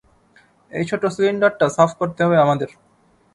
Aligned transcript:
এই 0.71 0.83
ছোট্ট 0.89 1.03
সিলিন্ডারটা 1.15 1.65
সাফ 1.69 1.91
করতে 1.99 2.19
হবে 2.25 2.37
আমাদের। 2.39 2.69